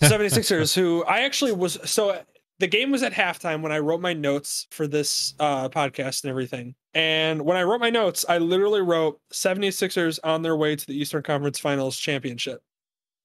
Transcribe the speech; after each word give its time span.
76ers, 0.00 0.74
who 0.74 1.04
I 1.04 1.20
actually 1.20 1.52
was 1.52 1.78
so 1.84 2.20
the 2.58 2.66
game 2.66 2.90
was 2.90 3.02
at 3.02 3.12
halftime 3.12 3.62
when 3.62 3.72
I 3.72 3.78
wrote 3.78 4.00
my 4.00 4.12
notes 4.12 4.66
for 4.70 4.86
this 4.86 5.34
uh, 5.38 5.68
podcast 5.68 6.24
and 6.24 6.30
everything. 6.30 6.74
And 6.92 7.42
when 7.42 7.56
I 7.56 7.62
wrote 7.62 7.80
my 7.80 7.90
notes, 7.90 8.24
I 8.28 8.38
literally 8.38 8.80
wrote 8.80 9.20
76ers 9.32 10.18
on 10.24 10.42
their 10.42 10.56
way 10.56 10.74
to 10.74 10.86
the 10.86 10.98
Eastern 10.98 11.22
Conference 11.22 11.60
Finals 11.60 11.96
championship. 11.96 12.60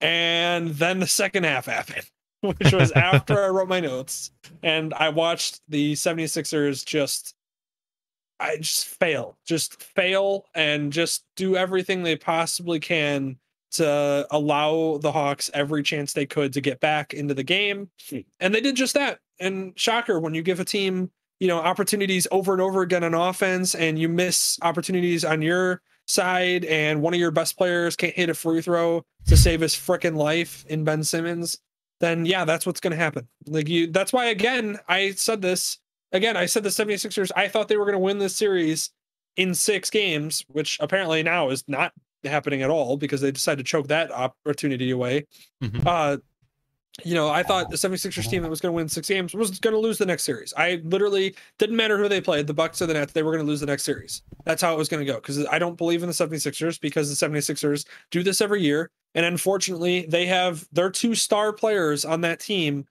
And 0.01 0.69
then 0.69 0.99
the 0.99 1.07
second 1.07 1.45
half 1.45 1.65
happened, 1.65 2.05
which 2.41 2.73
was 2.73 2.91
after 2.91 3.43
I 3.43 3.47
wrote 3.47 3.69
my 3.69 3.79
notes. 3.79 4.31
And 4.61 4.93
I 4.93 5.09
watched 5.09 5.61
the 5.67 5.93
76ers 5.93 6.85
just 6.85 7.33
I 8.39 8.57
just 8.57 8.85
fail, 8.85 9.37
just 9.45 9.81
fail 9.81 10.45
and 10.53 10.91
just 10.91 11.23
do 11.35 11.55
everything 11.55 12.03
they 12.03 12.17
possibly 12.17 12.79
can 12.79 13.37
to 13.73 14.27
allow 14.31 14.97
the 14.97 15.11
Hawks 15.11 15.49
every 15.53 15.83
chance 15.83 16.13
they 16.13 16.25
could 16.25 16.53
to 16.53 16.61
get 16.61 16.79
back 16.79 17.13
into 17.13 17.33
the 17.33 17.43
game. 17.43 17.89
Hmm. 18.09 18.19
And 18.39 18.53
they 18.53 18.61
did 18.61 18.75
just 18.75 18.93
that. 18.93 19.19
And 19.39 19.73
shocker, 19.75 20.19
when 20.19 20.33
you 20.33 20.41
give 20.41 20.59
a 20.59 20.65
team, 20.65 21.11
you 21.39 21.47
know, 21.47 21.59
opportunities 21.59 22.27
over 22.31 22.53
and 22.53 22.61
over 22.61 22.81
again 22.81 23.03
on 23.03 23.13
offense 23.13 23.75
and 23.75 23.99
you 23.99 24.07
miss 24.07 24.57
opportunities 24.61 25.25
on 25.25 25.41
your 25.41 25.81
side 26.05 26.65
and 26.65 27.01
one 27.01 27.13
of 27.13 27.19
your 27.19 27.31
best 27.31 27.57
players 27.57 27.95
can't 27.95 28.13
hit 28.13 28.29
a 28.29 28.33
free 28.33 28.61
throw 28.61 29.03
to 29.27 29.37
save 29.37 29.61
his 29.61 29.73
freaking 29.73 30.15
life 30.15 30.65
in 30.67 30.83
Ben 30.83 31.03
Simmons, 31.03 31.59
then 31.99 32.25
yeah, 32.25 32.45
that's 32.45 32.65
what's 32.65 32.79
going 32.79 32.91
to 32.91 32.97
happen. 32.97 33.27
Like 33.47 33.69
you 33.69 33.87
that's 33.87 34.13
why 34.13 34.25
again, 34.25 34.79
I 34.87 35.11
said 35.11 35.41
this 35.41 35.79
again, 36.11 36.37
I 36.37 36.45
said 36.45 36.63
the 36.63 36.69
76ers, 36.69 37.31
I 37.35 37.47
thought 37.47 37.67
they 37.67 37.77
were 37.77 37.85
going 37.85 37.93
to 37.93 37.99
win 37.99 38.19
this 38.19 38.35
series 38.35 38.91
in 39.35 39.55
6 39.55 39.89
games, 39.89 40.45
which 40.49 40.77
apparently 40.79 41.23
now 41.23 41.49
is 41.49 41.63
not 41.67 41.93
happening 42.25 42.61
at 42.61 42.69
all 42.69 42.97
because 42.97 43.21
they 43.21 43.31
decided 43.31 43.65
to 43.65 43.69
choke 43.69 43.87
that 43.87 44.11
opportunity 44.11 44.91
away. 44.91 45.25
Mm-hmm. 45.61 45.87
Uh, 45.87 46.17
you 47.03 47.15
know, 47.15 47.29
I 47.29 47.41
thought 47.41 47.71
the 47.71 47.75
76ers 47.75 48.29
team 48.29 48.43
that 48.43 48.49
was 48.49 48.61
going 48.61 48.71
to 48.71 48.75
win 48.75 48.87
six 48.87 49.09
games 49.09 49.33
was 49.33 49.59
going 49.59 49.73
to 49.73 49.79
lose 49.79 49.97
the 49.97 50.05
next 50.05 50.23
series. 50.23 50.53
I 50.55 50.79
literally 50.83 51.35
didn't 51.57 51.75
matter 51.75 51.97
who 51.97 52.07
they 52.07 52.21
played, 52.21 52.45
the 52.45 52.53
Bucks 52.53 52.81
or 52.83 52.85
the 52.85 52.93
Nets, 52.93 53.13
they 53.13 53.23
were 53.23 53.31
going 53.31 53.43
to 53.43 53.49
lose 53.49 53.61
the 53.61 53.65
next 53.65 53.83
series. 53.83 54.21
That's 54.45 54.61
how 54.61 54.73
it 54.73 54.77
was 54.77 54.89
going 54.89 55.03
to 55.03 55.11
go 55.11 55.19
because 55.19 55.43
I 55.47 55.57
don't 55.57 55.77
believe 55.77 56.03
in 56.03 56.07
the 56.07 56.13
76ers 56.13 56.79
because 56.79 57.09
the 57.09 57.27
76ers 57.27 57.87
do 58.11 58.21
this 58.21 58.41
every 58.41 58.61
year. 58.61 58.91
And 59.15 59.25
unfortunately, 59.25 60.05
they 60.07 60.27
have 60.27 60.67
their 60.71 60.91
two 60.91 61.15
star 61.15 61.51
players 61.51 62.05
on 62.05 62.21
that 62.21 62.39
team 62.39 62.85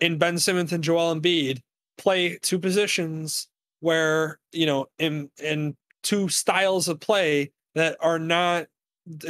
in 0.00 0.16
Ben 0.16 0.38
Simmons 0.38 0.72
and 0.72 0.82
Joel 0.82 1.14
Embiid 1.14 1.60
play 1.98 2.38
two 2.40 2.58
positions 2.58 3.48
where, 3.80 4.38
you 4.52 4.66
know, 4.66 4.86
in 4.98 5.30
in 5.42 5.76
two 6.02 6.28
styles 6.28 6.88
of 6.88 7.00
play 7.00 7.50
that 7.76 7.96
are 8.00 8.18
not 8.18 8.66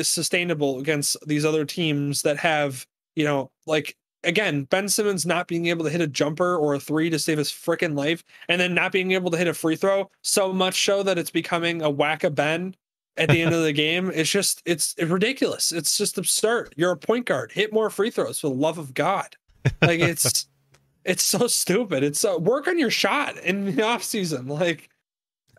sustainable 0.00 0.78
against 0.78 1.16
these 1.26 1.44
other 1.44 1.66
teams 1.66 2.22
that 2.22 2.38
have, 2.38 2.86
you 3.14 3.24
know, 3.24 3.50
like 3.66 3.96
again, 4.24 4.64
Ben 4.64 4.88
Simmons 4.88 5.26
not 5.26 5.48
being 5.48 5.66
able 5.66 5.84
to 5.84 5.90
hit 5.90 6.00
a 6.00 6.06
jumper 6.06 6.56
or 6.56 6.74
a 6.74 6.80
three 6.80 7.10
to 7.10 7.18
save 7.18 7.38
his 7.38 7.50
freaking 7.50 7.96
life, 7.96 8.24
and 8.48 8.60
then 8.60 8.74
not 8.74 8.92
being 8.92 9.12
able 9.12 9.30
to 9.30 9.36
hit 9.36 9.48
a 9.48 9.54
free 9.54 9.76
throw 9.76 10.10
so 10.22 10.52
much 10.52 10.84
so 10.84 11.02
that 11.02 11.18
it's 11.18 11.30
becoming 11.30 11.82
a 11.82 11.90
whack 11.90 12.24
a 12.24 12.30
Ben 12.30 12.74
at 13.16 13.28
the 13.28 13.42
end 13.42 13.54
of 13.54 13.62
the 13.62 13.72
game. 13.74 14.10
It's 14.14 14.30
just 14.30 14.62
it's 14.64 14.94
ridiculous. 14.98 15.72
It's 15.72 15.98
just 15.98 16.18
absurd. 16.18 16.72
You're 16.76 16.92
a 16.92 16.96
point 16.96 17.26
guard. 17.26 17.52
Hit 17.52 17.72
more 17.72 17.90
free 17.90 18.10
throws 18.10 18.40
for 18.40 18.48
the 18.48 18.54
love 18.54 18.78
of 18.78 18.94
God. 18.94 19.36
Like 19.82 20.00
it's 20.00 20.46
it's 21.04 21.24
so 21.24 21.46
stupid. 21.46 22.02
It's 22.02 22.20
so 22.20 22.38
work 22.38 22.68
on 22.68 22.78
your 22.78 22.90
shot 22.90 23.36
in 23.38 23.76
the 23.76 23.82
off 23.82 24.02
season. 24.02 24.46
Like 24.46 24.88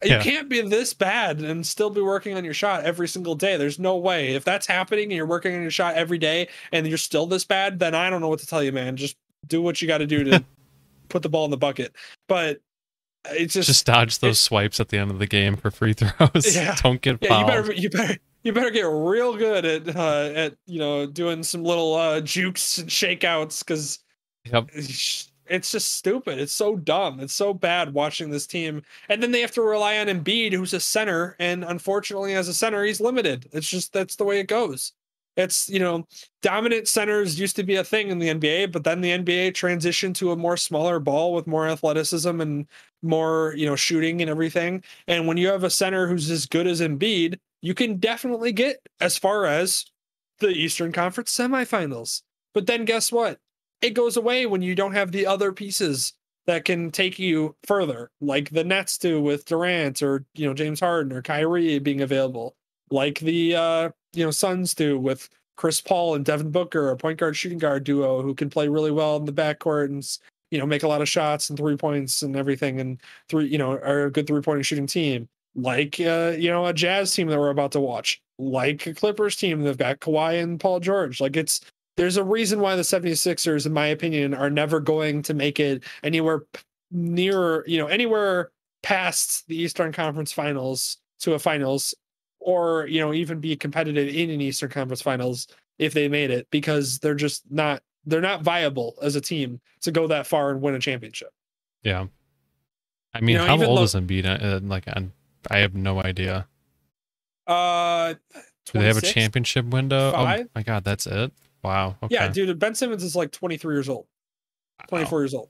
you 0.04 0.20
can't 0.20 0.48
be 0.48 0.62
this 0.62 0.94
bad 0.94 1.40
and 1.40 1.66
still 1.66 1.90
be 1.90 2.02
working 2.02 2.38
on 2.38 2.46
your 2.46 2.54
shot 2.54 2.84
every 2.84 3.08
single 3.08 3.36
day. 3.36 3.58
There's 3.58 3.80
no 3.80 3.98
way. 3.98 4.36
If 4.36 4.44
that's 4.44 4.68
happening 4.68 5.06
and 5.06 5.14
you're 5.14 5.26
working 5.26 5.56
on 5.56 5.62
your 5.62 5.72
shot 5.72 5.96
every 5.96 6.18
day 6.20 6.50
and 6.72 6.86
you're 6.88 6.98
still 6.98 7.26
this 7.26 7.44
bad, 7.44 7.80
then 7.80 7.96
I 7.96 8.10
don't 8.10 8.22
know 8.22 8.28
what 8.28 8.40
to 8.40 8.48
tell 8.48 8.64
you, 8.64 8.72
man. 8.72 8.96
Just 8.96 9.18
do 9.48 9.62
what 9.62 9.82
you 9.82 9.88
got 9.88 10.00
to 10.00 10.08
do 10.08 10.24
to 10.26 10.44
put 11.10 11.24
the 11.24 11.30
ball 11.30 11.46
in 11.46 11.52
the 11.52 11.58
bucket. 11.58 11.96
But 12.28 12.62
it's 13.32 13.54
just 13.54 13.68
just 13.68 13.86
dodge 13.86 14.20
those 14.20 14.40
swipes 14.40 14.80
at 14.80 14.90
the 14.90 14.98
end 14.98 15.12
of 15.12 15.20
the 15.20 15.28
game 15.28 15.58
for 15.58 15.72
free 15.72 15.94
throws. 15.94 16.56
Yeah. 16.56 16.76
don't 16.84 17.02
get 17.02 17.18
yeah, 17.22 17.40
you 17.40 17.46
better 17.46 17.74
you 17.74 17.90
better 17.90 18.18
you 18.44 18.54
better 18.54 18.72
get 18.72 18.86
real 18.88 19.36
good 19.36 19.66
at 19.66 19.96
uh, 19.96 20.32
at 20.34 20.56
you 20.66 20.80
know 20.80 21.06
doing 21.06 21.44
some 21.44 21.64
little 21.64 21.96
uh, 21.96 22.22
jukes 22.22 22.78
and 22.78 22.90
shakeouts 22.90 23.60
because 23.60 24.00
yep 24.46 24.70
it's 25.50 25.72
just 25.72 25.94
stupid. 25.94 26.40
It's 26.40 26.54
so 26.54 26.76
dumb. 26.76 27.20
It's 27.20 27.34
so 27.34 27.54
bad 27.54 27.94
watching 27.94 28.30
this 28.30 28.48
team. 28.48 28.84
And 29.10 29.22
then 29.22 29.32
they 29.32 29.42
have 29.42 29.52
to 29.52 29.62
rely 29.62 29.98
on 29.98 30.08
Embiid, 30.08 30.54
who's 30.54 30.74
a 30.74 30.80
center. 30.80 31.36
And 31.40 31.64
unfortunately, 31.64 32.36
as 32.36 32.48
a 32.48 32.54
center, 32.54 32.84
he's 32.84 33.02
limited. 33.02 33.48
It's 33.52 33.70
just 33.70 33.94
that's 33.94 34.16
the 34.16 34.24
way 34.26 34.40
it 34.40 34.48
goes. 34.48 34.94
It's, 35.38 35.70
you 35.70 35.80
know, 35.80 36.08
dominant 36.42 36.88
centers 36.88 37.40
used 37.40 37.56
to 37.58 37.64
be 37.64 37.76
a 37.76 37.84
thing 37.84 38.10
in 38.10 38.18
the 38.18 38.30
NBA, 38.30 38.72
but 38.72 38.84
then 38.84 39.02
the 39.02 39.12
NBA 39.12 39.52
transitioned 39.52 40.16
to 40.16 40.32
a 40.32 40.36
more 40.36 40.58
smaller 40.58 41.00
ball 41.00 41.32
with 41.32 41.46
more 41.46 41.68
athleticism 41.68 42.42
and 42.42 42.66
more, 43.04 43.54
you 43.56 43.68
know, 43.68 43.76
shooting 43.76 44.20
and 44.22 44.32
everything. 44.32 44.84
And 45.08 45.28
when 45.28 45.38
you 45.38 45.48
have 45.50 45.64
a 45.64 45.70
center 45.70 46.08
who's 46.08 46.32
as 46.32 46.48
good 46.48 46.66
as 46.66 46.82
Embiid, 46.82 47.38
you 47.62 47.76
can 47.76 47.98
definitely 47.98 48.52
get 48.52 48.78
as 49.00 49.16
far 49.16 49.46
as 49.46 49.86
the 50.40 50.50
Eastern 50.50 50.92
Conference 50.92 51.38
semifinals. 51.38 52.24
But 52.56 52.66
then 52.66 52.86
guess 52.86 53.12
what? 53.12 53.40
It 53.82 53.92
goes 53.92 54.18
away 54.18 54.46
when 54.46 54.62
you 54.62 54.76
don't 54.76 54.94
have 54.94 55.12
the 55.12 55.26
other 55.26 55.52
pieces 55.52 56.14
that 56.46 56.66
can 56.66 56.92
take 56.92 57.20
you 57.20 57.56
further, 57.66 58.10
like 58.22 58.50
the 58.50 58.64
Nets 58.64 58.98
do 58.98 59.22
with 59.22 59.46
Durant 59.46 60.02
or 60.02 60.26
you 60.34 60.48
know 60.48 60.54
James 60.54 60.80
Harden 60.80 61.14
or 61.14 61.22
Kyrie 61.22 61.80
being 61.80 62.02
available, 62.02 62.56
like 62.90 63.20
the 63.20 63.56
uh, 63.56 63.90
you 64.14 64.24
know 64.24 64.32
Suns 64.32 64.74
do 64.74 64.98
with 64.98 65.30
Chris 65.58 65.82
Paul 65.82 66.16
and 66.16 66.26
Devin 66.26 66.52
Booker, 66.52 66.90
a 66.90 66.98
point 66.98 67.20
guard 67.20 67.36
shooting 67.36 67.58
guard 67.58 67.84
duo 67.84 68.22
who 68.22 68.34
can 68.34 68.50
play 68.50 68.68
really 68.68 68.92
well 68.92 69.18
in 69.18 69.26
the 69.26 69.34
backcourt 69.34 69.86
and 69.86 70.08
you 70.50 70.58
know 70.58 70.66
make 70.66 70.84
a 70.84 70.88
lot 70.88 71.02
of 71.02 71.10
shots 71.10 71.50
and 71.50 71.60
three 71.60 71.76
points 71.76 72.22
and 72.22 72.36
everything, 72.36 72.80
and 72.80 73.02
three 73.30 73.48
you 73.48 73.58
know 73.58 73.74
are 73.74 74.06
a 74.06 74.12
good 74.12 74.26
three 74.26 74.42
point 74.42 74.66
shooting 74.66 74.88
team. 74.88 75.28
Like 75.56 76.00
uh, 76.00 76.36
you 76.38 76.50
know 76.50 76.66
a 76.66 76.74
Jazz 76.74 77.14
team 77.14 77.28
that 77.28 77.40
we're 77.40 77.50
about 77.50 77.74
to 77.74 77.82
watch, 77.82 78.22
like 78.40 78.88
a 78.88 78.94
Clippers 78.94 79.36
team 79.36 79.62
they've 79.62 79.78
got 79.78 80.00
Kawhi 80.00 80.42
and 80.42 80.60
Paul 80.60 80.80
George. 80.80 81.20
Like 81.20 81.36
it's 81.36 81.62
there's 81.98 82.18
a 82.18 82.24
reason 82.24 82.62
why 82.62 82.76
the 82.76 82.84
76ers, 82.84 83.66
in 83.66 83.74
my 83.74 83.88
opinion, 83.88 84.34
are 84.34 84.50
never 84.50 84.80
going 84.80 85.24
to 85.24 85.34
make 85.34 85.60
it 85.60 85.84
anywhere 86.04 86.44
near, 86.92 87.68
you 87.68 87.78
know, 87.78 87.88
anywhere 87.88 88.52
past 88.84 89.46
the 89.48 89.58
Eastern 89.58 89.92
Conference 89.92 90.32
Finals 90.32 90.98
to 91.20 91.34
a 91.34 91.40
finals, 91.40 91.96
or 92.40 92.86
you 92.88 93.02
know, 93.02 93.14
even 93.14 93.40
be 93.40 93.56
competitive 93.56 94.08
in 94.08 94.30
an 94.30 94.40
Eastern 94.40 94.70
Conference 94.70 95.02
Finals 95.02 95.48
if 95.80 95.94
they 95.94 96.08
made 96.08 96.30
it, 96.30 96.48
because 96.52 97.00
they're 97.00 97.16
just 97.16 97.44
not 97.50 97.82
they're 98.06 98.22
not 98.22 98.44
viable 98.44 98.96
as 99.02 99.16
a 99.16 99.22
team 99.22 99.60
to 99.82 99.92
go 99.92 100.08
that 100.08 100.28
far 100.28 100.52
and 100.52 100.62
win 100.62 100.76
a 100.76 100.80
championship. 100.80 101.30
Yeah, 101.84 102.06
I 103.14 103.22
mean, 103.22 103.34
you 103.34 103.38
know, 103.40 103.58
how 103.58 103.64
old 103.64 103.80
is 103.80 103.96
Embiid? 103.96 104.26
Uh, 104.26 104.60
like, 104.64 104.86
I 105.50 105.58
have 105.58 105.74
no 105.74 106.02
idea. 106.02 106.48
Uh, 107.48 108.14
26? 108.66 108.72
do 108.72 108.80
they 108.80 108.86
have 108.86 108.98
a 108.98 109.02
championship 109.02 109.66
window? 109.66 110.10
Oh 110.10 110.24
Five? 110.24 110.46
Oh 110.46 110.50
my 110.56 110.64
god, 110.64 110.84
that's 110.84 111.08
it. 111.08 111.32
Wow. 111.68 111.98
Okay. 112.04 112.16
Yeah, 112.16 112.30
dude. 112.30 112.58
Ben 112.60 112.76
Simmons 112.76 113.04
is 113.04 113.16
like 113.16 113.32
23 113.32 113.76
years 113.76 113.90
old, 113.90 114.08
24 114.88 115.18
wow. 115.18 115.22
years 115.22 115.34
old. 115.34 115.50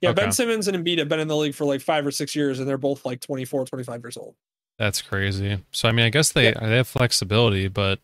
Yeah, 0.00 0.10
okay. 0.10 0.22
Ben 0.22 0.32
Simmons 0.32 0.66
and 0.68 0.76
Embiid 0.76 0.98
have 0.98 1.08
been 1.08 1.20
in 1.20 1.28
the 1.28 1.36
league 1.36 1.54
for 1.54 1.66
like 1.66 1.82
five 1.82 2.06
or 2.06 2.10
six 2.10 2.34
years, 2.34 2.58
and 2.58 2.66
they're 2.66 2.78
both 2.78 3.04
like 3.04 3.20
24, 3.20 3.66
25 3.66 4.02
years 4.02 4.16
old. 4.16 4.34
That's 4.78 5.02
crazy. 5.02 5.58
So 5.72 5.88
I 5.88 5.92
mean, 5.92 6.06
I 6.06 6.08
guess 6.08 6.32
they 6.32 6.44
yeah. 6.44 6.60
they 6.60 6.76
have 6.76 6.88
flexibility, 6.88 7.68
but 7.68 8.00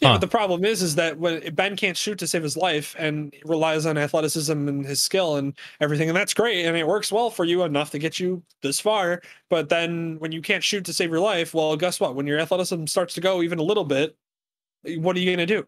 yeah, 0.00 0.12
but 0.12 0.20
the 0.20 0.28
problem 0.28 0.64
is, 0.64 0.82
is 0.82 0.94
that 0.94 1.18
when 1.18 1.54
Ben 1.54 1.76
can't 1.76 1.96
shoot 1.96 2.18
to 2.18 2.26
save 2.26 2.42
his 2.42 2.56
life 2.56 2.94
and 2.98 3.34
relies 3.44 3.86
on 3.86 3.98
athleticism 3.98 4.68
and 4.68 4.86
his 4.86 5.02
skill 5.02 5.36
and 5.36 5.54
everything, 5.80 6.08
and 6.08 6.16
that's 6.16 6.34
great, 6.34 6.64
and 6.64 6.76
it 6.76 6.86
works 6.86 7.10
well 7.10 7.30
for 7.30 7.44
you 7.44 7.64
enough 7.64 7.90
to 7.90 7.98
get 7.98 8.20
you 8.20 8.42
this 8.62 8.78
far. 8.78 9.22
But 9.50 9.68
then 9.68 10.16
when 10.20 10.32
you 10.32 10.40
can't 10.40 10.62
shoot 10.62 10.84
to 10.84 10.92
save 10.92 11.10
your 11.10 11.20
life, 11.20 11.52
well, 11.52 11.76
guess 11.76 11.98
what? 11.98 12.14
When 12.14 12.26
your 12.26 12.38
athleticism 12.38 12.86
starts 12.86 13.14
to 13.14 13.20
go 13.20 13.42
even 13.42 13.58
a 13.58 13.62
little 13.62 13.84
bit, 13.84 14.16
what 14.84 15.16
are 15.16 15.20
you 15.20 15.26
going 15.26 15.46
to 15.46 15.46
do? 15.46 15.66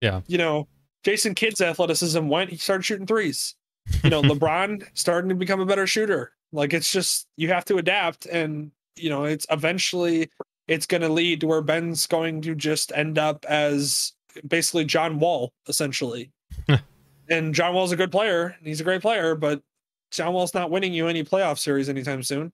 Yeah. 0.00 0.20
You 0.26 0.38
know, 0.38 0.68
Jason 1.04 1.34
Kidd's 1.34 1.60
athleticism 1.60 2.26
went, 2.28 2.50
he 2.50 2.56
started 2.56 2.84
shooting 2.84 3.06
threes. 3.06 3.54
You 4.04 4.10
know, 4.10 4.22
LeBron 4.22 4.86
starting 4.94 5.28
to 5.28 5.34
become 5.34 5.60
a 5.60 5.66
better 5.66 5.86
shooter. 5.86 6.32
Like 6.52 6.72
it's 6.72 6.90
just 6.90 7.26
you 7.36 7.48
have 7.48 7.64
to 7.66 7.76
adapt 7.76 8.26
and 8.26 8.70
you 8.96 9.10
know, 9.10 9.24
it's 9.24 9.46
eventually 9.50 10.28
it's 10.66 10.86
going 10.86 11.02
to 11.02 11.08
lead 11.08 11.40
to 11.40 11.46
where 11.46 11.62
Ben's 11.62 12.06
going 12.06 12.42
to 12.42 12.54
just 12.54 12.92
end 12.94 13.18
up 13.18 13.44
as 13.48 14.12
basically 14.46 14.84
John 14.84 15.18
Wall 15.18 15.52
essentially. 15.68 16.30
and 17.28 17.54
John 17.54 17.74
Wall's 17.74 17.92
a 17.92 17.96
good 17.96 18.12
player, 18.12 18.56
he's 18.62 18.80
a 18.80 18.84
great 18.84 19.02
player, 19.02 19.34
but 19.34 19.62
John 20.10 20.32
Wall's 20.32 20.54
not 20.54 20.70
winning 20.70 20.92
you 20.92 21.06
any 21.06 21.22
playoff 21.22 21.58
series 21.58 21.88
anytime 21.88 22.22
soon. 22.22 22.52